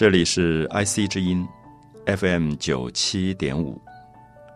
[0.00, 1.46] 这里是 IC 之音
[2.06, 3.78] FM 九七点五，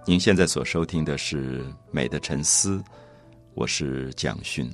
[0.06, 2.78] 您现在所收听的是《美的沉思》，
[3.52, 4.72] 我是蒋勋。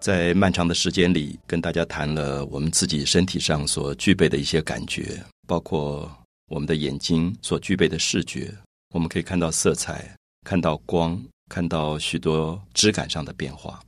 [0.00, 6.08] 在漫长的时间里，跟大家谈了我们自己身体上所具备的一些感觉，包括
[6.46, 8.54] 我们的眼睛所具备的视觉，
[8.94, 13.80] 我们可以看到色彩，看到光，看到许多质感上的变化。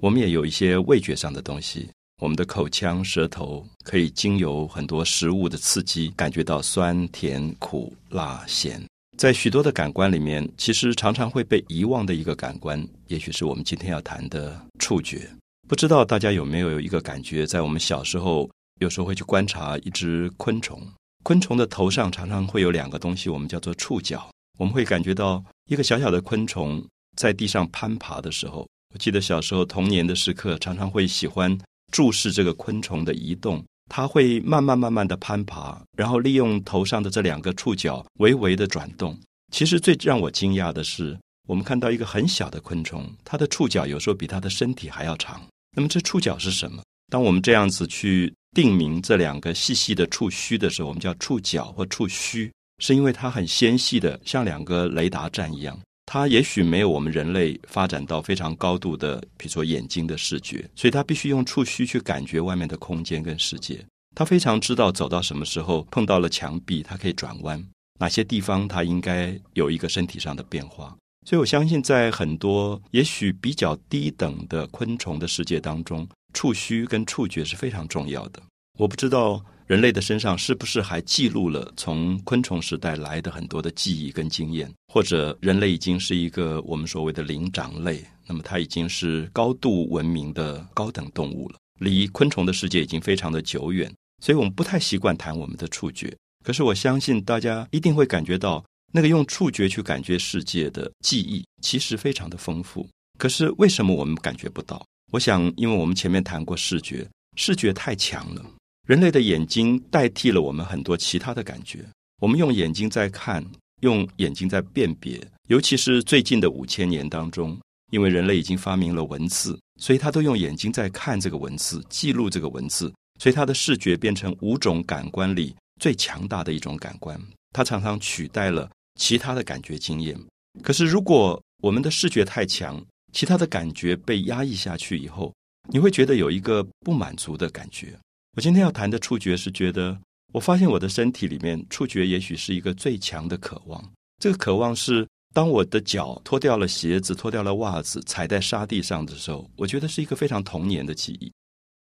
[0.00, 1.90] 我们也有一些味觉上的东西。
[2.22, 8.80] 我们的口腔、舌头可以经由很多食物的刺激，感觉到酸、甜、苦、辣、咸。
[9.18, 15.28] 在许多的感官里面，其实常常会被遗忘的一个感官，也许是我们今天要谈的触觉。
[15.68, 18.48] 不知道大家有没有一个感觉，在我们小时候，
[18.80, 20.80] 有时候会去观察一只昆虫，
[21.24, 24.28] 昆虫的头上常常会有两个东西，我们叫做触角。
[24.56, 26.82] 我们会感觉到一个小小的昆虫
[27.16, 31.58] 在地上攀爬的时候，我记得小时候童年的时刻，常常会喜欢。
[31.94, 39.16] 注视这个昆虫的移动，它会慢慢慢慢的攀爬，然后利用头上的这两个触角微微的转动。
[39.52, 45.40] 其实最让我惊讶的是，我们看到一个很小的昆虫，它的触角有时候比它的身体还要长。
[45.76, 46.82] 那么这触角是什么？
[47.12, 55.78] 当我们这样子去定名这两个细细的触须的时候，我们叫触角或触须，是因为它很纤细的，像两个雷达站一样。
[56.06, 63.84] 它也许没有我们人类发展到非常高度的，比如说眼睛的视觉，所以它必须用触须去感觉外面的空间跟世界。
[64.14, 67.60] 它非常知道走到什么时候碰到了墙壁，它可以转弯；
[67.98, 70.96] 哪些地方它应该有一个身体上的变化。
[71.26, 78.42] 所以我相信，在很多也许比较低等的昆虫的世界当中，触须跟触觉是非常重要的。
[78.78, 79.44] 我不知道。
[79.66, 84.70] 人类的身上是不是还记录了从昆虫时代来的很多的记忆跟经验？
[84.92, 93.90] 或者人类已经是一个我们所谓的灵长类，那么它已经是高度文明的高等动物了，离昆虫的世界已经非常的久远，
[94.22, 96.14] 所以我们不太习惯谈我们的触觉。
[96.44, 102.86] 可是我相信大家一定会感觉到，那个用触觉去感觉世界的记忆其实非常的丰富。
[103.18, 104.84] 可是为什么我们感觉不到？
[105.10, 108.44] 我想，因为我们前面谈过视觉，视觉太强了。
[108.86, 111.82] 人类的眼睛代替了我们很多其他的感觉。
[112.20, 113.42] 我们用眼睛在看，
[113.80, 115.18] 用眼睛在辨别。
[115.48, 117.58] 尤其是最近的五千年当中，
[117.90, 122.92] 因为人类已经发明了文字，所以他都用眼睛在看这个文字，记录这个文字。
[123.18, 127.18] 所以他的视觉变成五种感官里最强大的一种感官。
[127.52, 130.18] 它常常取代了其他的感觉经验。
[130.62, 135.32] 可是，如果我们的视觉太强，其他的感觉被压抑下去以后，
[135.70, 137.96] 你会觉得有一个不满足的感觉。
[138.36, 139.96] 我今天要谈的触觉是觉得，
[140.32, 143.92] 我发现我的身体里面触觉也许是一个最强的渴望。
[144.20, 151.32] 这个渴望是，当我的脚脱掉了鞋子、脱掉了袜子，踩在沙地上的时候，我觉得是一个非常童年的记忆。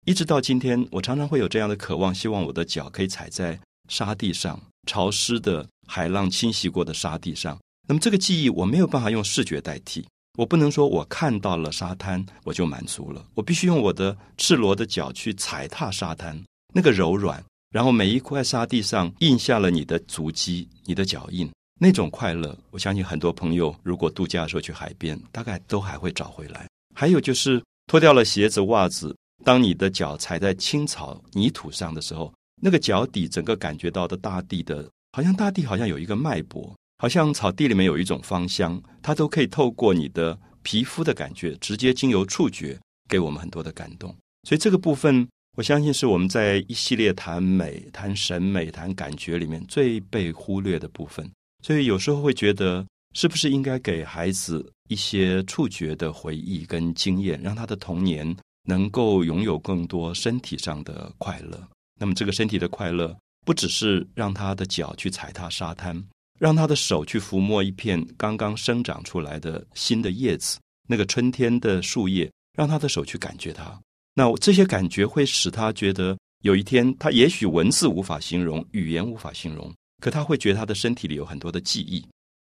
[0.05, 3.59] 一直到今天，我常常会有这样的渴望，希望我的脚可以踩在
[3.89, 7.57] 沙地上，潮湿的海浪侵袭过的沙地上。
[7.87, 10.05] 那么这个记忆，我没有办法用视觉代替。
[10.35, 21.47] 我不能说我看到了沙滩我就满足了，我必须用我的赤裸的脚去踩踏沙滩，那个柔软，然后每一块沙地上印下了你的足迹、你的脚印，
[21.79, 26.67] 那种快乐，我相信很多朋友如果度假的时候去海边，大概都还会找回来。
[26.95, 36.73] 还有就是脱掉了鞋子、袜子，当你的脚踩在青草、泥土上的时候，那个脚底整个感觉到的大地的，好像大地好像有一个脉搏。
[37.03, 42.79] 好像草地里面有一种芳香，它都可以透过你的皮肤的感觉，直接经由触觉
[43.09, 44.15] 给我们很多的感动。
[44.47, 51.29] 所以这个部分，我相信是我们在一系列谈美、谈审美、谈感觉里面最被忽略的部分。
[51.61, 58.33] 所以有时候会觉得，是不是应该给孩子一些触觉的回忆跟经验，让他的童年
[58.63, 61.61] 能够拥有更多身体上的快乐？
[61.99, 63.13] 那么这个身体的快乐，
[63.45, 66.01] 不只是让他的脚去踩踏沙滩。
[66.39, 73.79] 让他的手去抚摸一片刚刚生长出来的新的叶子，那个春天的树叶，让他的手去感觉它。
[74.13, 82.05] 那这些感觉会使他觉得，有一天他也许文字无法形容，语言无法形容，可他会觉得他的身体里有很多的记忆。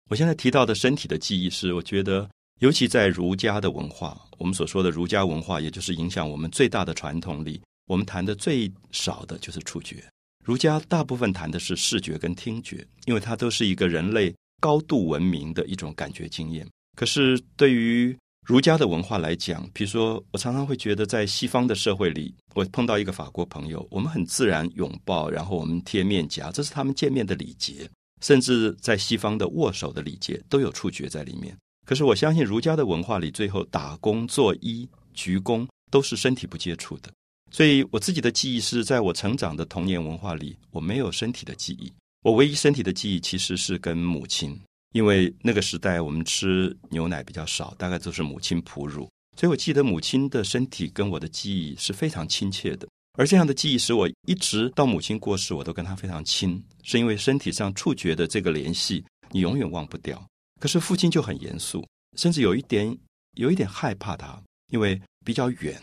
[0.09, 2.29] 我现在提到的身体的记忆，是我觉得，
[2.59, 10.01] 尤其在儒家的文化，我们所说的儒家文化，也就是影响我们最大的传统里，我们谈的最少的就是触觉。
[10.47, 16.65] 儒家大部分谈的是视觉跟听觉，因为它都是一个人类高度文明的一种感觉经验。
[16.95, 27.85] 可是对于儒家的文化来讲，比如说，我常常会觉得，在西方的社会里，我碰到一个法国朋友，我们很自然拥抱，然后我们贴面颊，这是他们见面的礼节。
[28.21, 31.53] 甚至在西方的握手的礼节都有触觉在里面。
[31.85, 37.11] 可是我相信儒家的文化里，最后打工、作揖、鞠躬都是身体不接触的。
[37.49, 41.91] 所以我自己的记忆是在我成长的童年文化里，我没有身体的记忆。
[42.23, 44.59] 我唯一身体的记忆其实是跟母亲，
[44.93, 52.87] 因为那个时代我们吃牛奶比较少，大概都是母亲哺乳，所以我记得母亲的身体跟我的记忆是非常亲切的。
[53.17, 60.21] 而这样的记忆使我一直到母亲过世，我都跟她非常亲，是因为身体上触觉的这个联系，你永远忘不掉。
[60.59, 62.95] 可是父亲就很严肃，甚至有一点
[63.35, 64.39] 有一点害怕他，
[64.69, 65.81] 因为比较远。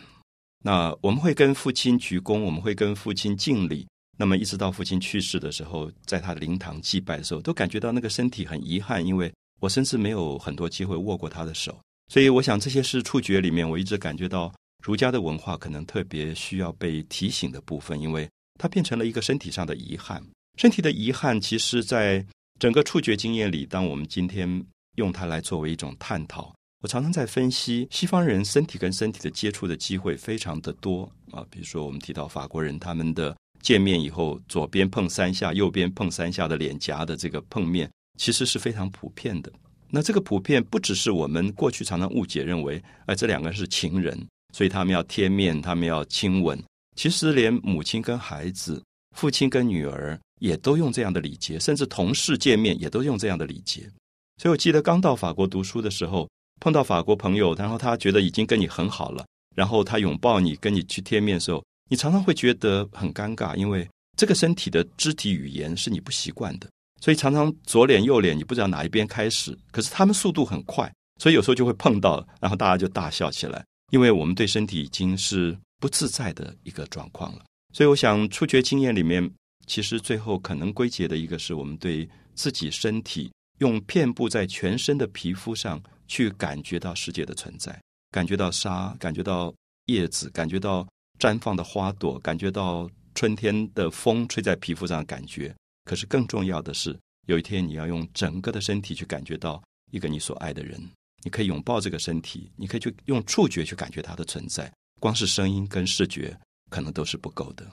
[0.64, 3.86] 那我们会跟父亲鞠躬，我们会跟父亲敬礼。
[4.16, 9.30] 那么一直到父亲去世的时候，在他灵堂祭拜的时候，都感觉到那个身体很遗憾，因为
[9.60, 11.78] 我甚至没有很多机会握过他的手。
[12.08, 14.52] 所以我想，这些是触觉里面我一直感觉到。
[14.82, 18.28] 儒家的文化可能特别需要被提醒的部分，因为
[18.60, 20.22] 它变成了一个身体上的遗憾。
[20.58, 22.22] 身体的遗憾，其实在
[22.58, 24.62] 整个触觉经验里，当我们今天
[24.96, 31.42] 用它来作为一种探讨，我常常在分析西方人身体跟身体的接触的机会非常的多啊。
[31.48, 39.50] 比如说，我们提到法国人他们的见面以后，左边碰三下，右边碰三下的脸颊的这个碰面，其实是非常普遍的。
[39.88, 44.14] 那这个普遍不只是我们过去常常误解认为，哎，这两个人是情人。
[44.52, 46.62] 所以他们要贴面，他们要亲吻。
[46.96, 48.84] 其实连母亲跟孩子、
[49.16, 53.90] 父亲跟女儿也都用这样的礼节，甚至同事见面也都用这样的礼节。
[54.36, 56.28] 所以我记得刚到法国读书的时候，
[56.60, 59.24] 碰到法国朋友，然后他觉得已经跟你很好了，
[59.54, 66.68] 然后他拥抱你，跟你去贴面的时候，你常常会觉得很尴尬，因为这个身体的肢体语言是你不习惯的，
[67.00, 69.56] 所以常常左脸右脸你不知道哪一边开始。
[69.70, 73.64] 可是他们速度很快，所以有时候就会碰到，然后大家就大笑起来。
[73.90, 79.30] 因为我们对身体已经是不自在的一个状况了，所以我想触觉经验里面，
[79.66, 87.78] 其实最后可能归结的一个是我们对自己身体用遍布在全身的皮肤上去感觉到世界的存在，
[88.10, 89.54] 感觉到沙，感觉到
[89.86, 90.86] 叶子，感觉到
[91.18, 95.54] 绽放的花朵，感觉到春天的风吹在皮肤上的感觉。
[95.84, 100.80] 可是更重要的是，有一天你要用整个的身体去感觉到一个你所爱的人。
[101.22, 104.70] 你可以拥抱这个身体，你可以去用触觉去感觉它的存在，
[105.00, 106.38] 光是声音跟视觉
[106.70, 107.66] 可能都是不够的。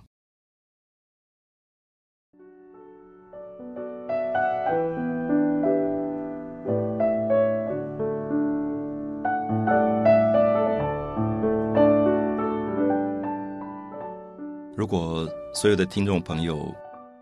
[15.61, 16.75] 所有的听众朋友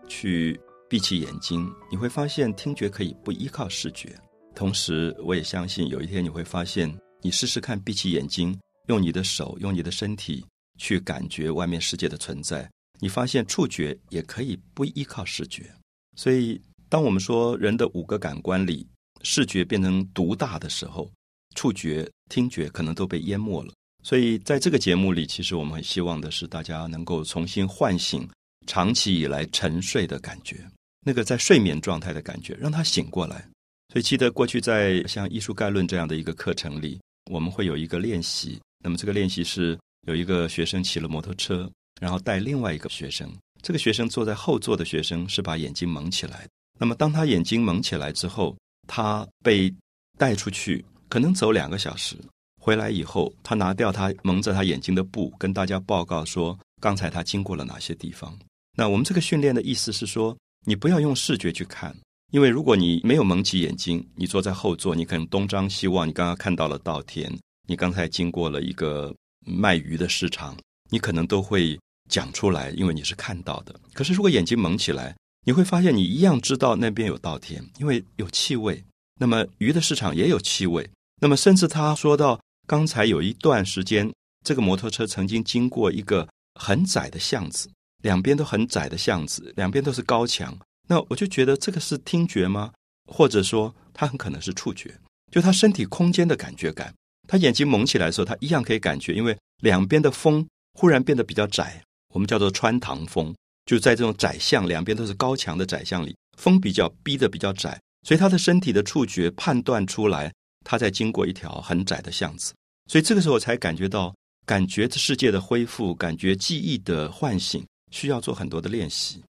[0.08, 0.58] 去
[0.88, 4.18] 闭起眼睛，你会发现听觉可以不依靠视觉。
[4.54, 6.90] 同时，我也相信有一天你会发现，
[7.20, 10.42] 你试试看闭起眼睛，用你的手，用你的身体
[10.78, 12.66] 去感觉外面世界的存在。
[12.98, 15.70] 你发现触觉也可以不依靠视觉。
[16.16, 16.58] 所以，
[16.88, 18.88] 当我们说人的五个感官里，
[19.20, 21.12] 视觉变成独大的时候，
[21.54, 23.74] 触觉、听觉可能都被淹没了。
[24.02, 28.28] 所以，在这个节目里，其实我们很希望的是，大家能够重新唤醒
[28.66, 30.56] 长期以来沉睡的感觉，
[31.04, 33.46] 那个在睡眠状态的感觉，让他醒过来。
[33.92, 36.98] 所以记得过去在像艺术概论这样的一个课程里，
[37.30, 38.60] 我们会有一个练习。
[38.82, 41.70] 那么这个练习是有一个学生骑了摩托车，
[42.00, 43.30] 然后带另外一个学生。
[43.62, 46.48] 这个学生坐在后座的学生是把眼睛蒙起来。
[46.78, 48.56] 那么当他眼睛蒙起来之后，
[48.88, 49.70] 他被
[50.16, 52.16] 带出去，可能走两个小时，
[52.60, 58.38] 回来以后，他拿掉他蒙着他眼睛的布，跟大家报告说刚才他经过了哪些地方。
[58.76, 60.36] 那我们这个训练的意思是说，
[60.66, 61.96] 你不要用视觉去看。
[62.32, 66.06] 因为如果你没有蒙起眼睛，你坐在后座，你可能东张西望。
[66.06, 67.36] 你刚刚看到了稻田，
[67.66, 69.12] 你刚才经过了一个
[69.44, 70.56] 卖鱼的市场，
[70.90, 71.76] 你可能都会
[72.08, 73.74] 讲出来，因为你是看到的。
[73.94, 78.80] 可是如果眼睛蒙起来，你会发现你一样知道那边有稻田，因为有气味。
[79.18, 80.88] 那么鱼的市场也有气味。
[81.20, 82.40] 那么甚至他说到，
[82.70, 84.08] 刚才有一段时间，
[84.46, 87.68] 这个摩托车曾经经过一个很窄的巷子，
[88.04, 90.56] 两边都很窄的巷子，两边都是高墙。
[90.88, 92.72] 那我就觉得这个是听觉吗？
[93.10, 94.96] 或者说他很可能是触觉，
[95.32, 96.94] 就他身体空间的感觉感。
[97.26, 100.46] 他眼睛蒙起来的时候，他一样可以感觉，因为两边的风
[100.78, 101.82] 忽然变得比较窄，
[102.14, 103.34] 我们叫做穿堂风，
[103.66, 110.32] 就在这种窄巷，两边都是高墙的窄巷里，风比较逼得比较窄，所以他的身体的触觉判断出来，
[110.64, 112.54] 他在经过一条很窄的巷子，
[112.90, 114.12] 所以这个时候才感觉到
[114.44, 119.22] 感觉世界的恢复，感觉记忆的唤醒，需要做很多的练习。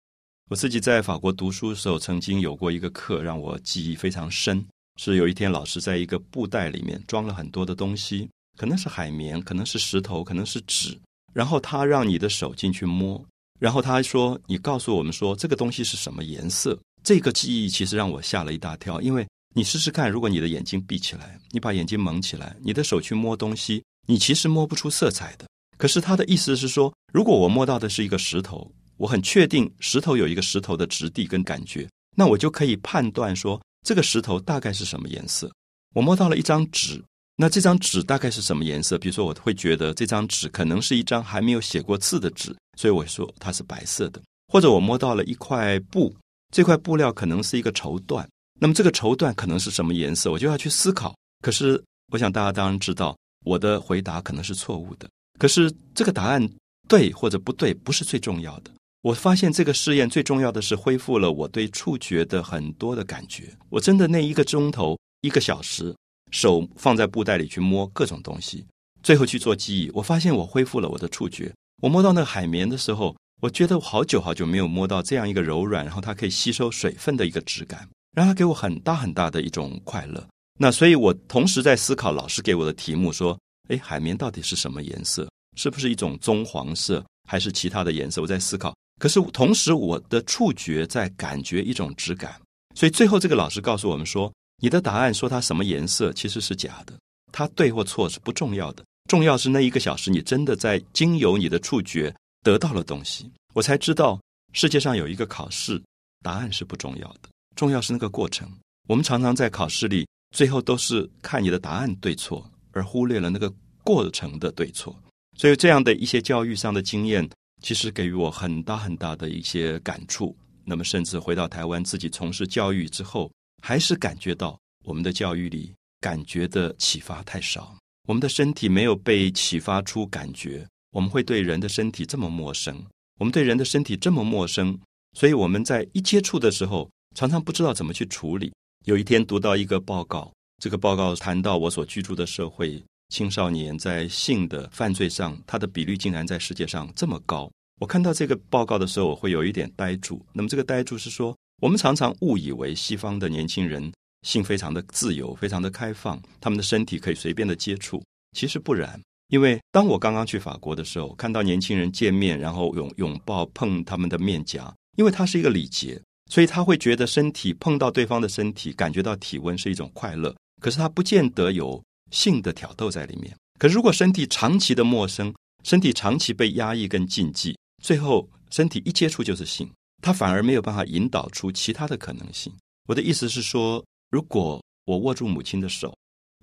[0.49, 4.65] 我自己在法国读书的时候，曾经有过一个课让我记忆非常深。
[4.99, 8.27] 是有一天老师在一个布袋里面装了很多的东西，
[8.57, 10.99] 可能是海绵，可能是石头，可能是纸。
[11.31, 13.23] 然后他让你的手进去摸，
[13.59, 16.75] 然后他说：“你告诉我们说这个东西是什么颜色。”
[17.05, 25.45] 这个记忆其实让我吓了一大跳，因为你试试看，如果你的眼睛闭起来，你把眼睛蒙起来，你的手去摸东西，你其实摸不出色彩的。
[25.77, 35.51] 可是他的意思是说，如果我摸到的是一个石头，我很确定石头有一个石头的质地跟感觉，那我就可以判断说这个石头大概是什么颜色。
[35.93, 37.03] 我摸到了一张纸，
[37.35, 38.97] 那这张纸大概是什么颜色？
[38.97, 44.21] 比如说，我会觉得这张纸可能是一张还没有写过字的纸，所以我说它是白色的。
[44.47, 46.15] 或者我摸到了一块布，
[46.53, 48.25] 这块布料可能是一个绸缎，
[48.61, 50.31] 那么这个绸缎可能是什么颜色？
[50.31, 51.15] 我就要去思考。
[51.41, 55.09] 可是，我想大家当然知道，我的回答可能是错误的。
[55.39, 56.47] 可是这个答案
[56.87, 58.69] 对或者不对，不是最重要的。
[59.01, 63.51] 我发现这个试验最重要的是恢复了我对触觉的很多的感觉。
[63.71, 65.95] 我真的那一个钟头、一个小时，
[66.29, 68.63] 手放在布袋里去摸各种东西，
[69.01, 69.89] 最后去做记忆。
[69.91, 71.51] 我发现我恢复了我的触觉。
[71.81, 80.25] 我摸到那个海绵的时候，我觉得我好久好久没有摸到这样一个柔软，然后它可以吸收水分的一个质感，让他给我很大很大的一种快乐。
[80.59, 83.37] 那所以我同时在思考老师给我的题目说。
[83.67, 85.29] 哎，海绵到底是什么颜色？
[85.55, 88.21] 是不是一种棕黄色，还是其他的颜色？
[88.21, 88.75] 我在思考。
[88.99, 92.35] 可是同时，我的触觉在感觉一种质感。
[92.75, 96.93] 所以最后，这个老师告诉我们说：“你的答案说它什么颜色，其实是假的。
[97.31, 104.19] 它对或错是不重要的，重要是那一个小时你真的在经由你的触觉得到了东西。”我才知道，
[104.51, 105.81] 世界上有一个考试，
[106.21, 107.29] 答案是不重要的，
[107.61, 108.51] 重要是那个过程。
[108.89, 112.43] 我们常常在考试里，最后都是看你的答案对错。
[112.71, 113.53] 而忽略了那个
[113.83, 114.97] 过程的对错，
[115.37, 117.29] 所以这样的一些教育上的经验，
[117.61, 120.35] 其实给予我很大很大的一些感触。
[120.65, 127.77] 那么，甚至回到台湾自己从事教育之后，还是感觉到我们的教育里感觉的启发太少，
[128.07, 130.65] 我们的身体没有被启发出感觉。
[130.91, 132.83] 我们会对人的身体这么陌生，
[133.19, 134.79] 我们对人的身体这么陌生，
[135.11, 138.51] 所以我们在一接触的时候，常常不知道怎么去处理。
[138.85, 140.31] 有一天读到一个报告。
[140.61, 147.51] 这个报告谈到我所居住的社会青少年在性的犯罪上，它的比率竟然在世界上这么高。
[147.79, 150.23] 我看到这个报告的时候，我会有一点呆住。
[150.31, 153.91] 那么这个呆住是说，我们常常误以为西方的年轻人
[154.21, 157.99] 性非常的自由，非常的开放，他们的身体可以随便的接触。
[158.37, 165.99] 其实不然，因为当我刚刚去法国的时候，看到年轻人见面，然后拥拥抱碰他们的面颊，因为它是一个礼节，
[166.31, 170.33] 所以他会觉得身体碰到对方的身体，感觉到体温是一种快乐。
[170.61, 173.35] 可是他不见得有性的挑逗在里面。
[173.59, 175.33] 可如果身体长期的陌生，
[175.65, 179.69] 身体长期被压抑跟禁忌，最后身体一接触就是性，
[180.01, 182.53] 他反而没有办法引导出其他的可能性。
[182.87, 185.93] 我的意思是说，如果我握住母亲的手，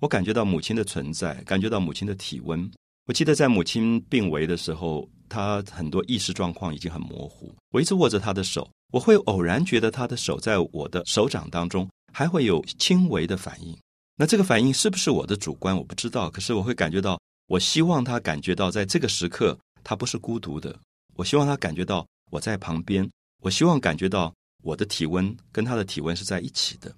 [0.01, 2.69] 我感觉到母亲的存在，感觉到母亲的体温。
[3.07, 7.55] 我记得在母亲病危的时候，她很多意识状况已经很模糊。
[7.71, 13.77] 我一直握着她的手，我会偶然觉得他的手在我的手掌当中还会有轻微的反应。
[14.15, 15.75] 那这个反应是不是我的主观？
[15.75, 16.29] 我不知道。
[16.29, 20.77] 可是我会感觉到，我希望他感觉到，在这个时刻，他不是孤独的。
[21.15, 23.09] 我希望他感觉到我在旁边。
[23.41, 26.93] 我希望感觉到我的体温跟他的体温是在一起的。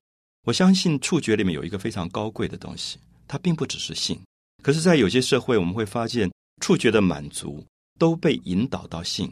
[0.45, 4.19] 我相信触觉里面有一个非常高贵的东西，它并不只是性。
[4.63, 6.31] 可是，在有些社会，我们会发现，
[6.61, 7.63] 触觉的满足
[7.99, 9.31] 都被引导到性。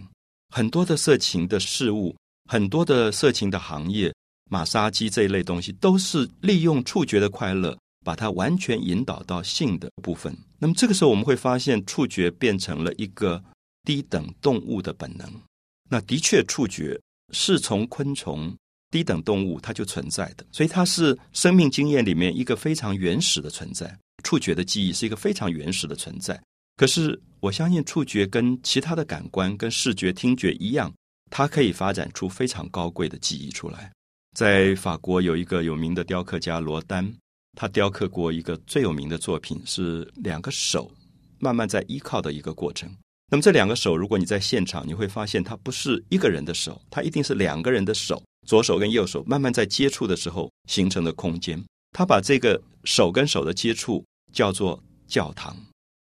[0.53, 2.15] 很多的色情的事物，
[2.49, 4.11] 很多的色情的行业。
[4.51, 10.35] 马杀鸡这一类东西都是利用触觉的快乐，把它完全引导到性的部分。
[10.57, 13.39] 那么这个时候，我们会发现触觉变成了一个
[13.83, 15.31] 低等动物的本能。
[15.87, 16.99] 那的确，触觉
[17.31, 18.51] 是从昆虫
[18.89, 23.95] 低等动物它就存在的，所以它是生命经验里面一个非常原始的存在。
[24.23, 26.41] 触觉的记忆是一个非常原始的存在。
[26.75, 30.91] 可是我相信，触觉跟其他的感官，跟视觉、听觉一样，
[31.29, 33.91] 它可以发展出非常高贵的记忆出来。
[34.35, 37.11] 在法国有一个有名的雕刻家罗丹，
[37.57, 40.91] 他雕刻过一个最有名的作品，是两个手
[41.39, 42.89] 慢慢在依靠的一个过程。
[43.31, 51.63] 那么这两个手，如果你在现场，你会发现它不是一个人的手，它一定是两个人的手，左手跟右手慢慢在接触的时候形成的空间。
[51.91, 55.55] 他把这个手跟手的接触叫做教堂。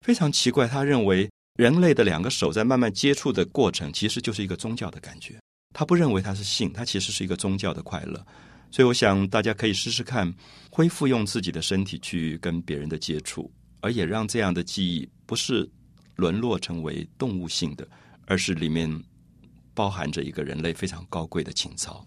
[0.05, 5.39] 非常奇怪，他认为人类的两个手在慢慢接触的过程，其实就是一个宗教的感觉。
[5.73, 8.23] 他不认为他是性，他其实是一个宗教的快乐，
[8.69, 10.31] 所以我想大家可以试试看，
[10.71, 15.67] 恢复用自己的身体去跟别人的接触，而也让这样的记忆不是
[16.15, 17.87] 沦落成为动物性的，
[18.27, 18.87] 而是里面
[19.73, 22.05] 包含着一个人类非常高贵的情操。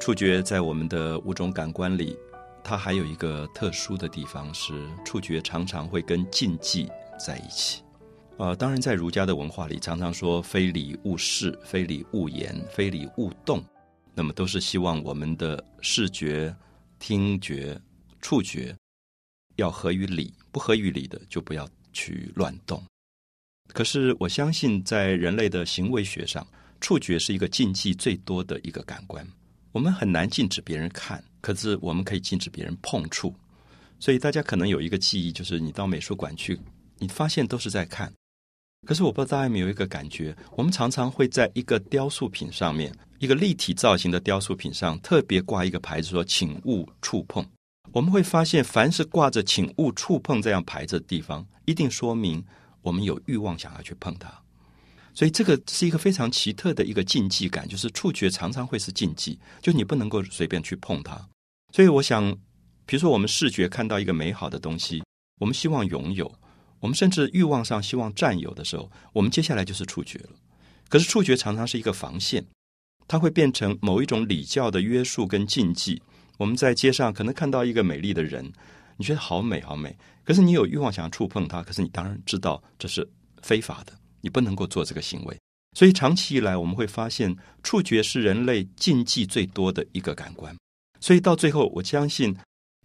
[0.00, 2.16] 触觉在我们的五种感官里，
[2.64, 6.88] 它还有一个特殊的地方是，触觉常常会跟禁忌
[7.18, 7.82] 在一起。
[8.38, 13.62] 呃，当然在儒家的文化里，常常说“非礼勿视，非礼勿言，非礼勿动”，
[14.16, 16.54] 那么都是希望我们的视觉、
[16.98, 17.78] 听觉、
[18.22, 18.74] 触觉
[19.56, 22.82] 要合于理，不合于理的就不要去乱动。
[23.74, 26.44] 可是我相信，在人类的行为学上，
[26.80, 29.24] 触觉是一个禁忌最多的一个感官。
[29.72, 33.34] 我们很难禁止别人看，可是我们可以禁止别人碰触。
[33.98, 36.58] 所以大家可能有一个记忆，就是你到美术馆去，
[36.98, 38.12] 你发现都是在看。
[38.86, 47.46] 可是我不知道大家有没有一个感觉，我们常常会在一个雕塑品上面，一个立体造型的雕塑品上，特别挂一个牌子说“请勿触碰”。
[47.92, 52.42] 我们会发现，凡是挂着“请勿触碰”这样牌子的地方，一定说明
[52.80, 54.32] 我们有欲望想要去碰它。
[55.14, 61.20] 所以这个是一个非常奇特的一个禁忌感，就是触觉常常会是禁忌，就你不能够随便去碰它。
[61.72, 62.30] 所以我想，
[62.86, 65.02] 比如说我们视觉看到一个美好的东西，
[65.38, 66.32] 我们希望拥有。
[66.80, 70.30] 我们甚至欲望上希望占有的时候，我们接下来就是触觉了。
[70.88, 72.42] 可是触觉常常是一个防线，
[73.06, 76.00] 它会变成某一种礼教的约束跟禁忌。
[76.38, 78.50] 我们在街上可能看到一个美丽的人，
[78.96, 83.06] 你觉得好美好美，可是你有欲望想要触碰它，可是你当然知道这是
[83.42, 85.36] 非法的，你不能够做这个行为。
[85.76, 90.54] 所以长期以来，我们会发现触觉是人类禁忌最多的一个感官。
[91.00, 92.36] 所以到最后，我相信。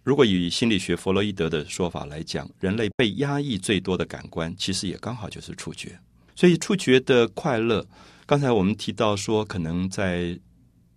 [0.04, 5.98] 如果以心理学弗洛伊德的说法来讲，人类被压抑最多的感官，其实也刚好就是触觉。
[6.36, 7.84] 所以触觉的快乐，
[8.24, 10.38] 刚才我们提到说，可能在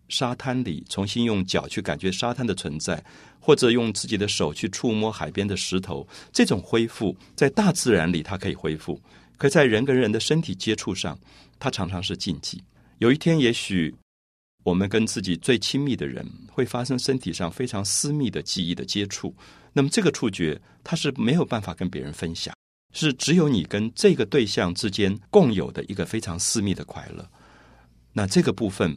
[0.10, 3.04] 沙滩里重新用脚去感觉沙滩的存在，
[3.40, 9.02] 或者用自己的手去触摸海边的石头，这种恢复在大自然里它可以恢复，
[9.40, 11.18] 可在人跟人的身体接触上，
[11.58, 12.64] 它常常是禁忌。
[13.00, 13.96] 有一天，也许。
[14.64, 19.34] 我们跟自己最亲密的人会发生身体上非常私密的记忆的接触，
[19.72, 22.54] 那么这个触觉它是没有办法跟别人分享，
[22.94, 27.28] 是只有你跟这个对象之间共有的一个非常私密的快乐。
[28.12, 28.96] 那这个部分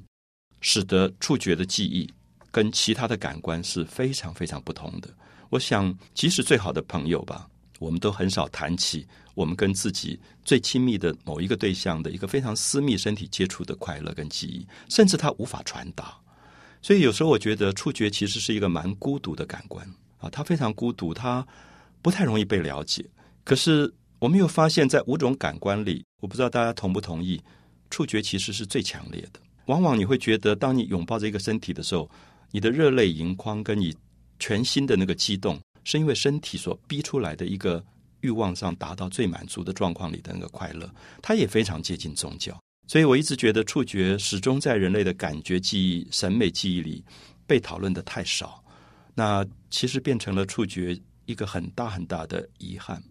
[0.61, 2.13] 使得触觉的记忆
[2.51, 5.09] 跟其他的感官是非常非常不同的。
[5.49, 7.49] 我想，即使最好的朋友吧，
[7.83, 9.07] 我们都很少谈起。
[9.35, 16.15] 我们跟自己最亲密的某一个对象的一个非常私密身体接触的快乐跟记忆，甚至它无法传达。
[16.83, 19.87] 所以有时候我觉得触觉其实是一个蛮孤独的感官
[20.19, 21.47] 啊，它非常孤独，它
[22.03, 23.05] 不太容易被了解。
[23.43, 27.41] 可是我们又发现，在五种感官里，我不知道大家同不同意，
[27.89, 29.41] 触觉其实是最强烈的。
[29.67, 32.11] 往往你会觉得，当你拥抱着一个身体的时候，
[32.51, 33.97] 你的热泪盈眶，跟你
[34.39, 37.85] 全新的那个激动，是因为身体所逼出来的一个。
[38.23, 40.89] 欲望上达到最满足的状况里的那个快乐，
[41.21, 42.57] 它也非常接近宗教。
[42.87, 47.05] 所以我一直觉得触觉始终在人类的感觉记忆、审美记忆里
[47.49, 48.63] 被讨论的太少。
[49.17, 53.03] 那其实变成了触觉一个很大很大的遗憾。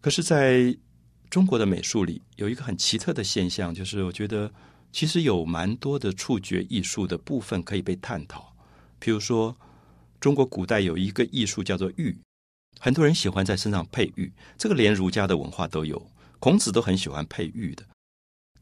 [0.00, 0.76] 可是，在
[1.30, 4.52] 中国的美术里，有一个很奇特的现象，就是我觉得
[4.90, 8.52] 其实有蛮多的触觉艺术的部分可以被探讨。
[9.00, 9.56] 譬如说，
[10.20, 12.16] 中国古代有一个艺术叫做玉。
[12.80, 17.84] 很多人喜欢在身上佩玉，这个连儒家的文化都有，孔子都很喜欢佩玉的。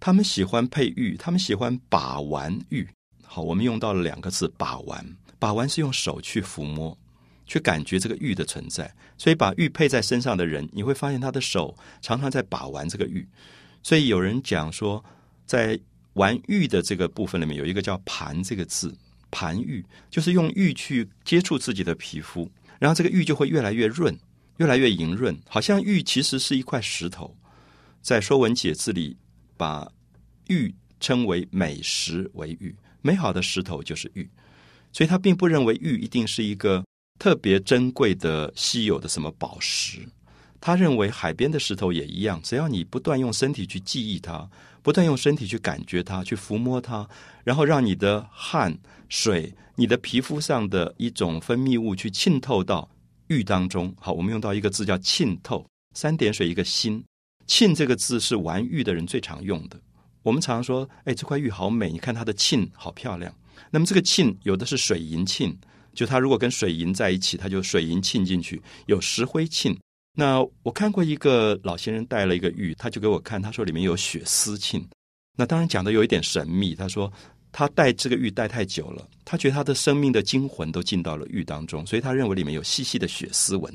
[0.00, 2.88] 他们喜欢佩玉，他们喜欢把玩玉。
[3.24, 6.96] 好，我们用到了两个字“把玩”，把玩是用手去抚摸，
[7.44, 8.94] 去感觉这个玉的存在。
[9.18, 13.26] 所以把玉佩在身上的人，你会发现他的手常常在把玩这个玉。
[13.82, 15.04] 所以有人讲说，
[15.44, 15.78] 在
[16.14, 18.96] 玩玉的这个部分里面，有一个叫“盘”这个字
[19.36, 22.50] ，“盘玉”就是用玉去接触自己的皮肤。
[22.78, 24.18] 然后这个玉就会越来越润，
[24.56, 27.36] 越来越莹润，好像玉其实是一块石头。
[28.00, 29.14] 在《说文解字》里，
[29.58, 29.86] 把
[30.48, 34.26] 玉称为美石为玉，美好的石头就是玉。
[34.92, 36.82] 所以他并不认为玉一定是一个
[37.18, 40.00] 特别珍贵的、稀有的什么宝石。
[40.60, 44.48] 他认为海边的石头也一样，只要你不断用身体去记忆它，
[44.82, 47.08] 不断用身体去感觉它，去抚摸它，
[47.44, 48.76] 然后让你的汗
[49.08, 49.54] 水。
[49.78, 52.88] 你的皮肤上的一种分泌物去浸透到
[53.26, 57.04] 玉当中，好，我们用到一个字叫浸透，三点水一个心，
[57.46, 59.78] 沁这个字是玩玉的人最常用的。
[60.22, 63.30] 我们常说，哎，这块玉好美，你看它的沁好漂亮。
[63.70, 65.54] 那么这个沁有的是水银沁，
[65.92, 69.76] 就它如果跟水银在一起，它就水银沁进去；有石灰沁。
[70.14, 74.82] 那我看过一个老先生带了一个玉，他就给我看，他说里面有血丝沁。
[75.36, 77.12] 那当然讲的有一点神秘，他说。
[77.58, 83.74] 他戴这个玉戴太久了，他觉得他的生命的精魂都进到了玉当中，所以他认为里面有细细的血丝纹、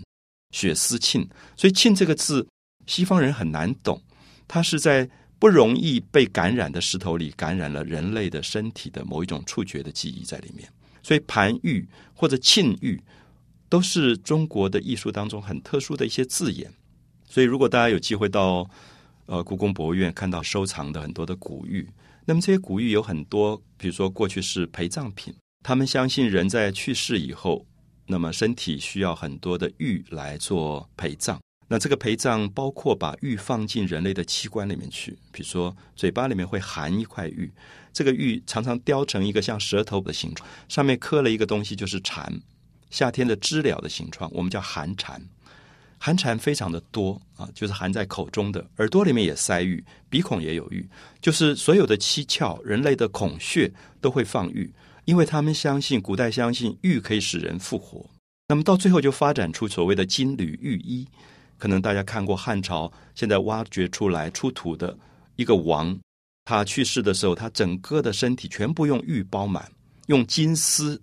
[0.52, 1.28] 血丝沁。
[1.58, 2.48] 所以“沁”这个字，
[2.86, 4.00] 西方人很难懂。
[4.48, 10.70] 它是在不容易被感染的石头里感染了人类的身体的某一种触觉的记忆在里面。
[11.02, 13.02] 所以“盘玉”或者“沁玉”
[13.68, 16.72] 都是中国的艺术当中很特殊的一些字眼。
[17.28, 18.70] 所以，如果大家有机会到
[19.26, 21.90] 呃故宫博物院看到收藏的很多的古玉。
[22.26, 27.66] 那么这些古玉有很多，比如说过去是陪葬品，他们相信人在去世以后，
[28.06, 31.40] 那么身体需要很多的玉来做陪葬。
[31.68, 37.50] 那这个陪葬包括把玉放进人类的器官里面去，比如说嘴巴里面会含一块玉，
[37.94, 42.42] 这个玉常常雕成一个像舌头的形状，上面刻了一个东西，就是蝉。
[42.90, 45.22] 夏天的知了的形状，我们叫寒蝉。
[46.04, 50.90] 寒蝉非常的多啊，就是含在口中的，耳朵里面也塞玉，鼻孔也有玉，
[51.22, 54.74] 就是所有的七窍，人类的孔穴都会放玉，
[55.06, 58.04] 因为他们相信，古代相信玉可以使人复活。
[58.48, 61.08] 那么到最后就发展出所谓的金缕玉衣。
[61.60, 64.98] 可能大家看过汉朝现在挖掘出来出土的
[65.36, 65.96] 一个王，
[66.46, 69.72] 他去世的时候，他整个的身体全部用玉包满，
[70.08, 71.00] 用金丝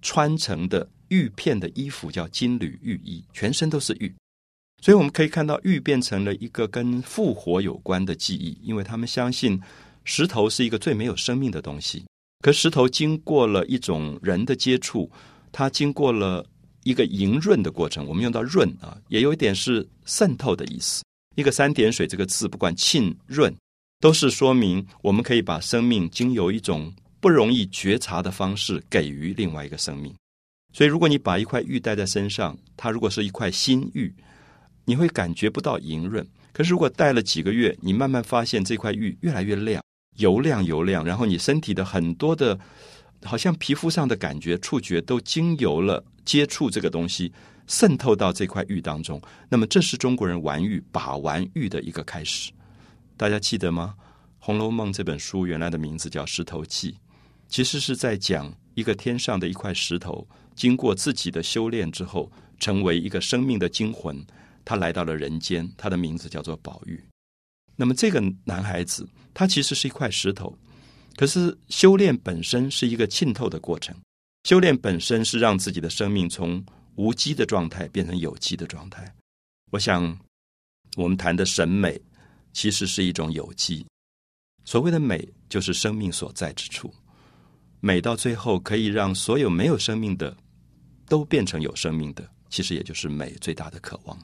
[0.00, 4.10] 穿成的玉片的衣服叫金缕玉衣，全身都是玉。
[4.82, 9.58] 所以我们可以看到，玉变成了一个跟复活有关的记忆，因为他们相信
[10.04, 12.04] 石头是一个最没有生命的东西。
[12.42, 15.10] 可石头经过了一种人的接触，
[15.50, 16.44] 它经过了。
[16.84, 21.04] 一个莹润的过程，我们用到“润”啊，也有一点是渗透的意思。
[21.36, 23.54] 一个三点水这个字，不管浸润，
[24.00, 30.12] 都是说明我们可以把生命经由一种不容易觉察的方式给予另外一个生命。
[30.72, 34.12] 所以，如果你把一块玉戴在身上，它如果是一块新玉，
[34.84, 36.26] 你会感觉不到莹润。
[36.52, 39.82] 可是，如果戴了几个月，你慢慢发现这块玉越来越亮，
[40.16, 42.58] 油亮油亮，然后你身体的很多的。
[43.24, 47.32] 好像皮肤上的感觉、触觉都经由了接触这个东西，
[47.68, 49.22] 渗透到这块玉当中。
[49.48, 52.50] 那么，这是中国人玩玉、把玩玉的一个开始。
[53.16, 53.94] 大家记得吗？
[54.40, 56.90] 《红楼梦》这本书原来的名字叫《石头记》，
[57.46, 64.20] 其实是在讲一个天上的一块石头，经过自己的修炼之后，成为一个生命的精魂，
[64.64, 65.68] 他来到了人间。
[65.76, 67.02] 他的名字叫做宝玉。
[67.74, 70.56] 那么，这个男孩子，他其实是一块石头。
[71.16, 73.94] 可是修炼本身是一个浸透的过程，
[74.44, 76.64] 修炼本身是让自己的生命从
[76.96, 79.14] 无机的状态变成有机的状态。
[79.70, 80.18] 我想，
[80.96, 82.00] 我们谈的审美
[82.52, 83.86] 其实是一种有机。
[84.64, 86.92] 所谓的美，就是生命所在之处。
[87.80, 90.36] 美到最后可以让所有没有生命的
[91.08, 94.18] 都变成有生命的，其实也就是美最大的渴望。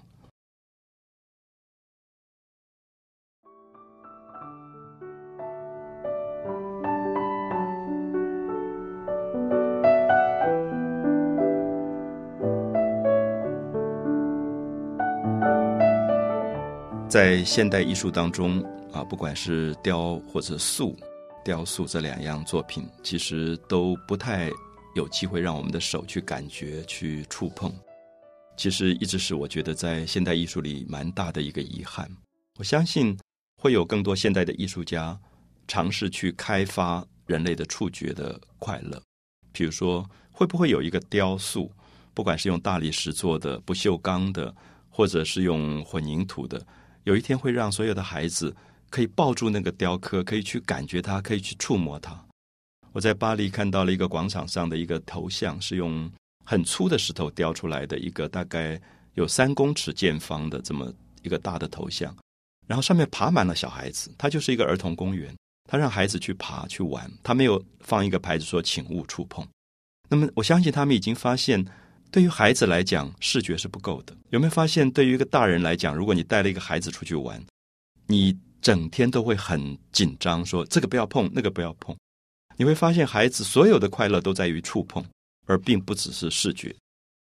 [17.09, 20.95] 在现代艺术当中啊，不管是雕或者塑，
[21.43, 24.51] 雕塑这两样作品，其实都不太
[24.95, 27.73] 有机会让我们的手去感觉、去触碰。
[28.59, 32.07] 其实一直是我觉得在现代艺术里蛮大的一个遗憾。
[32.59, 33.19] 我相信
[33.57, 35.19] 会有更多现代的艺术家
[35.67, 39.01] 尝试去开发人类的触觉的快乐。
[39.51, 41.73] 比如说，会不会有一个雕塑，
[42.13, 44.55] 不管是用大理石做的、不锈钢的，
[44.91, 46.63] 或者是用混凝土的？
[47.09, 48.55] 有一天会让所有的孩子
[48.91, 52.23] 可以抱住那个雕刻，可以去感觉它，可以去触摸它。
[52.93, 56.13] 我在巴黎看到了一个广场上的一个头像，是用
[56.45, 58.79] 很粗的石头雕出来的一个大概
[59.15, 60.93] 有三公尺见方的这么
[61.23, 62.15] 一个大的头像，
[62.67, 65.35] 然后上面爬满了小孩子，它就是一个儿童公园，
[65.67, 69.47] 他让孩子去爬去玩，他没有放一个牌子说请勿触碰。
[70.11, 71.65] 那么我相信他们已经发现。
[72.11, 74.17] 对于孩子来讲，视觉是不够的。
[74.31, 77.43] 有没有发现，对于一个大人来讲，如果你带了一个孩子出去玩，
[78.07, 81.97] 你整天都会很紧张，说这个不要碰，那个不要碰。
[82.57, 85.05] 你会发现，孩子所有的快乐都在于触碰，
[85.47, 86.75] 而并不只是视觉。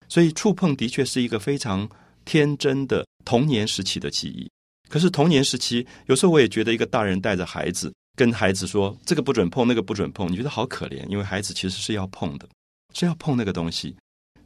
[0.09, 1.89] 所以，触碰的确是一个非常
[2.25, 4.49] 天真的童年时期的记忆。
[4.89, 12.49] 可是，童年时期有时候我也觉得，一个大人带着孩子，跟孩子说这个不准碰，那个不准碰，你觉得好可怜，因为孩子其实是要碰的，
[12.95, 13.97] 是要碰那个东西。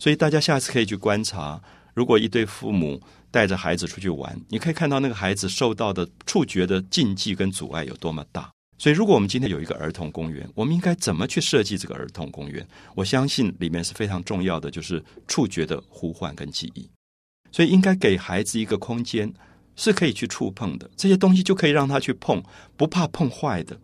[0.00, 1.62] 所以大家下次可以去观察，
[1.94, 8.50] 如果一对父母带着孩子出去玩，你可以看到那个孩子受到的触觉的禁忌跟阻碍有多么大。
[8.78, 12.66] 所以，如果我们今天有一个儿童公园，我们应该怎么去设计这个儿童公园？
[12.94, 16.88] 我相信里面是非常重要的，就是触觉的呼唤跟记忆。
[17.52, 19.30] 所以，应该给孩子一个空间，
[19.76, 22.42] 是可以去触碰的这些东西，就可以让他去碰，
[22.74, 23.78] 不怕碰坏的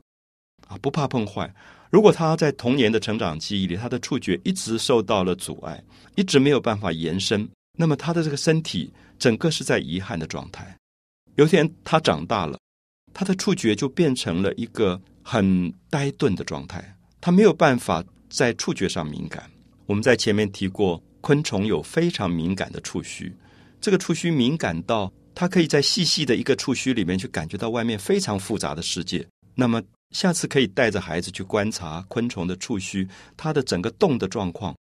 [0.67, 1.55] 啊，不怕碰坏。
[1.91, 5.83] 如果他在童年的成长记忆里，他的触觉一直受到了阻碍，
[6.15, 10.77] 一直没有办法延伸，那么他的这个身体整个是在遗憾的状态。
[11.37, 12.59] 有一天他长大了，
[13.15, 19.49] 他的触觉就变成了一个很呆钝的状态，他没有办法在触觉上敏感。
[19.87, 23.33] 我们在前面提过，昆虫有非常敏感的触须，
[23.81, 29.25] 这个触须敏感到它可以在细细的一个触须里面去感觉到外面非常复杂的世界。
[29.55, 34.77] 那么下次可以带着孩子去观察昆虫的触须，它的整个动的状况，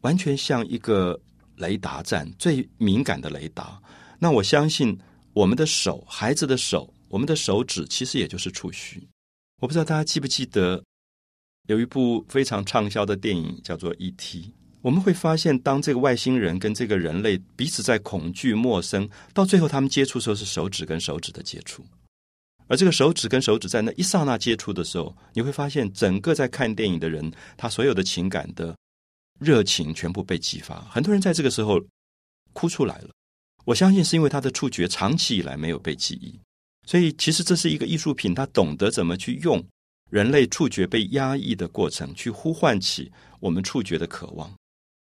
[0.00, 1.20] 完全像一个
[1.56, 3.80] 雷达站，最敏感的雷达。
[4.18, 4.98] 那我相信
[5.32, 9.06] 我们的手，孩子的手，我们的手指其实也就是触须。
[9.60, 10.82] 我不知道大家记不记得，
[11.66, 14.42] 有一部非常畅销的电影叫做《E.T.》。
[14.80, 21.84] 我们会发现，当这个外星人跟这个人类彼此在恐惧、陌生，到最后他们接触的时候是手指跟手指的接触，
[22.68, 28.76] 而这个手指跟手指在那一刹那接触的时候，你会发现整个在看电影的人，他所有的情感的
[29.40, 30.80] 热情全部被激发。
[30.90, 31.80] 很多人在这个时候
[32.52, 33.08] 哭出来了。
[33.64, 36.38] 我相信是因为他的触觉长期以来没有被记忆，
[36.86, 39.62] 所以其实这是一个艺术品，他懂得怎么去用
[40.10, 44.50] 人类触觉被压抑的过程，去呼唤起我们触觉的渴望。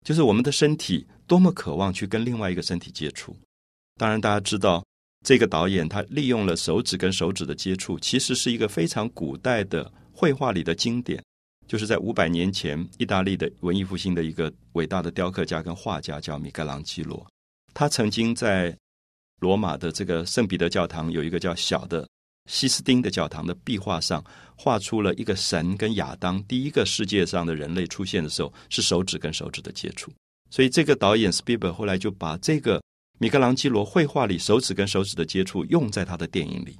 [0.06, 3.36] 就是我们的身体多么渴望去跟另外一个身体接触。
[3.98, 4.86] 当然，大家知道
[5.28, 11.22] 这个导演他利用了手指跟手指的接触，其实是一个非常古代的绘画里的经典。
[11.68, 17.28] 就是在五百年前，意大利的文艺复兴的一个伟大的雕刻家跟画家叫米开朗基罗，
[17.74, 18.74] 他曾经在
[19.42, 22.08] 罗马的这个圣彼得教堂有一个叫小的。
[22.50, 24.24] 西斯丁的教堂的壁画上
[24.56, 30.10] 画出了一个神跟亚当第一个世界上的人类出现的时候是手指跟手指的接触，
[30.50, 32.82] 所以这个导演斯皮伯后来就把这个
[33.18, 36.78] 米开朗基罗绘画里手指跟手指的接触用在他的电影里。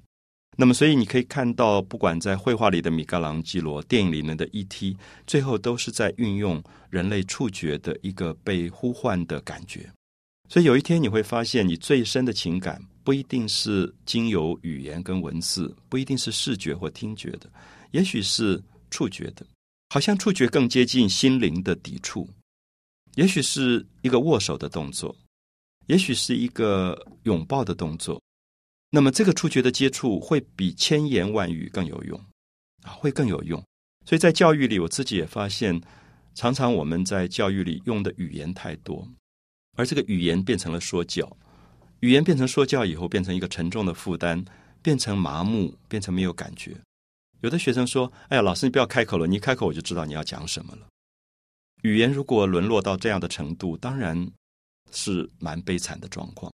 [0.58, 9.90] 那么，所以你可以看到，不管在绘画里的米开朗基罗，电影里面的 E.T.，最后都是在运用人类触觉的一个被呼唤的感觉。
[10.50, 12.82] 所以有一天你会发现，你最深的情感。
[13.04, 17.50] 不一定是经由语言跟文字，不一定是视觉或听觉的，
[17.92, 19.46] 也许是触觉的，
[19.88, 22.28] 好像触觉更接近心灵的抵触，
[23.16, 25.16] 也许是一个握手的动作，
[25.88, 28.22] 也许是一个拥抱的动作。
[28.90, 32.18] 那么，这个触觉的接触会比千言万语更有用
[32.84, 33.62] 啊，会更有用。
[34.06, 35.82] 所以在教育里，我自己也发现，
[36.36, 39.06] 常常我们在教育里用的语言太多，
[39.76, 41.30] 而这个语言变成了说教。
[42.00, 44.46] 语言变成说教以后，变成一个沉重的负担，
[44.82, 46.76] 变成麻木，变成没有感觉。
[47.42, 50.88] 有的学生说：“哎呀，老师，你不要开口了，你一开口我就知道你要讲什么了。”
[51.84, 54.32] 语言如果沦落到这样的程度，当然
[54.92, 56.52] 是蛮悲惨的状况。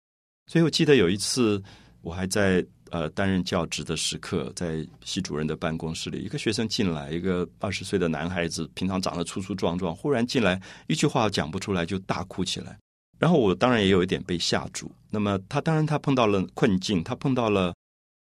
[0.51, 1.61] 所以我记得有一次，
[2.01, 12.77] 我还在呃担任教职的时刻，在系主任的办公室里，一个学生进来，一个二十岁的男孩子，平常长得粗粗壮壮，忽然进来，一句话讲不出来，就大哭起来。
[13.19, 14.91] 然后我当然也有一点被吓住。
[15.09, 17.73] 那么他当然他碰到了困境，他碰到了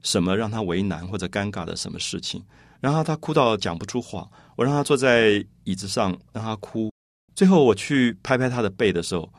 [0.03, 2.45] 什么让他为难或者尴尬的什么事情，
[2.81, 4.29] 然后他哭到讲不出话。
[4.57, 6.93] 我让他坐在椅子上让他哭，
[7.35, 9.33] 最后我去拍拍他的背的时候，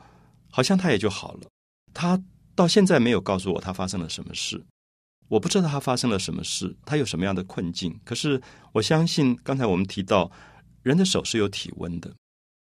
[0.52, 1.48] 好像他也就好了。
[1.94, 2.22] 他
[2.54, 4.62] 到现在没有告诉我他发生了什么事，
[5.28, 7.98] 我不知道他发生了什么事，他有什么样的困境。
[8.04, 8.40] 可是
[8.72, 10.30] 我相信刚才我们提到，
[10.82, 12.14] 人的手是有体温的。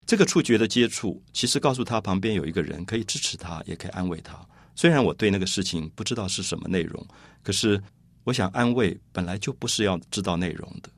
[0.07, 4.39] 这个触觉的接触，其实告诉他旁边有一个人可以支持他，也可以安慰他。
[4.75, 7.07] 虽然我对那个事情不知道是什么内容，
[7.41, 7.81] 可是
[8.23, 10.89] 我想安慰本来就不是要知道内容的，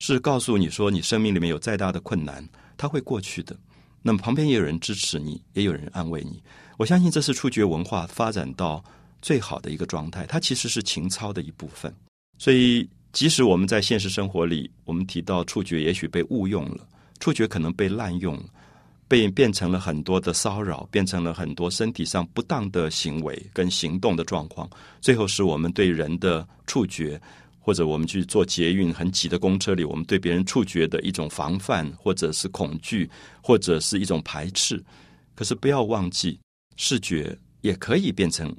[0.00, 3.56] 是告诉你说你生命里面有再大的困难，他会过去的。
[4.06, 6.42] 那么旁边也有人支持你，也有人安慰你。
[6.76, 8.84] 我相信这是触觉文化发展到
[9.22, 10.26] 最好的一个状态。
[10.26, 11.90] 它其实是情操的一部分。
[12.36, 16.86] 所以，即使我们在现实生活里，我们提到触觉也许被误用了。
[17.18, 18.38] 触觉可能被滥用，
[19.08, 24.68] 被变成了很多的骚扰，变成了很多身体上不当的行为跟行动的状况。
[25.00, 27.18] 最后是我们对人的触觉，
[27.64, 33.08] 或者我们去做捷运很挤的公车里，我们对别人触觉的一种防范，或者是恐惧，
[33.42, 34.84] 或者是一种排斥。
[35.34, 36.38] 可是不要忘记，
[36.76, 38.54] 视觉也可以变成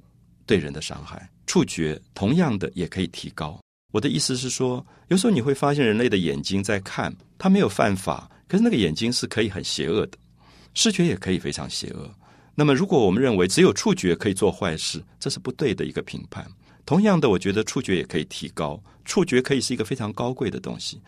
[0.47, 3.59] 对人的伤害，触觉同样的也可以提高。
[3.93, 8.27] 我的意思是说，有时候你会发现人类的眼睛在看，他没有犯法。
[8.47, 10.17] 可是那个眼睛是可以很邪恶的，
[10.73, 12.09] 视觉也可以非常邪恶。
[12.55, 16.43] 那么，如果我们认为只有触觉可以做坏事，这是不对的一个评判。
[16.85, 21.01] 同样的，我觉得触觉也可以提高，触觉可以是一个非常高贵的东西。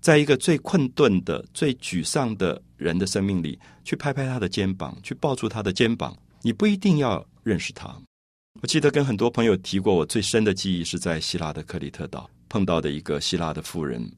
[0.00, 7.92] 在一个最困顿的、最沮丧的人的生命里，去拍拍他的肩膀，去抱住他的肩膀，你不一定要认识他。
[8.62, 14.08] 我记得跟很多朋友提过，我最深的记忆是在希腊的克里特岛碰到的一个希腊的妇人。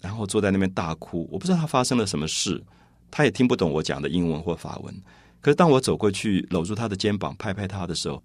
[0.00, 2.62] 然后坐在那边大哭，我不知道他发生了什么事，
[3.10, 4.94] 他也听不懂我讲的英文或法文。
[5.40, 8.22] 可是当我走过去搂住他的肩膀，拍拍他的时候，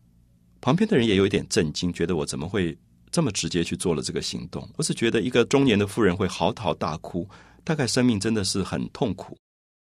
[0.62, 2.78] 旁边的人也有一点震惊，觉得我怎么会
[3.12, 4.70] 这么直接去做了这个行动？
[4.78, 7.28] 我是觉得一个中年的妇人会嚎啕大哭，
[7.64, 9.36] 大概生命真的是很痛苦。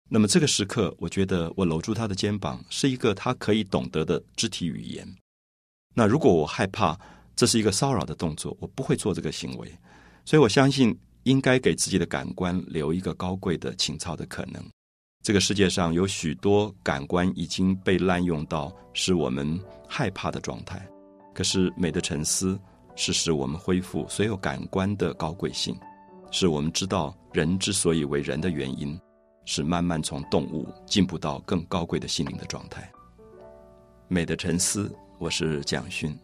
[0.08, 5.06] 那么这个时刻，我觉得我搂住她的肩膀是一个她可以懂得的肢体语言。
[5.94, 6.98] 那如果我害怕
[7.36, 9.70] 这是一个骚扰的动作，我不会做这个行为。
[10.24, 14.62] 所以我相信，应该给自己的感官留一个高贵的情操的可能。
[15.22, 19.58] 这个世界上有许多感官已经被滥用到使我们
[19.88, 20.84] 害怕的状态，
[21.32, 22.58] 可是美的沉思
[22.96, 25.76] 是使我们恢复所有感官的高贵性，
[26.32, 28.98] 是我们知道人之所以为人的原因，
[29.44, 32.90] 是慢慢从动物进步到更高贵的心灵的状态。
[34.08, 36.18] 美的沉思，我是蒋勋。